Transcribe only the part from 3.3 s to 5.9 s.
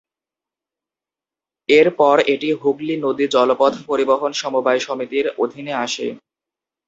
জলপথ পরিবহণ সমবায় সমিতি"র অধীনে